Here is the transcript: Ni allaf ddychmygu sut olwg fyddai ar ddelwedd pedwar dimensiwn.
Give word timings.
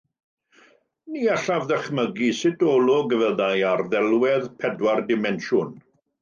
Ni 1.15 1.27
allaf 1.33 1.67
ddychmygu 1.71 2.29
sut 2.37 2.65
olwg 2.71 3.13
fyddai 3.23 3.51
ar 3.73 3.85
ddelwedd 3.93 4.49
pedwar 4.65 5.05
dimensiwn. 5.13 5.79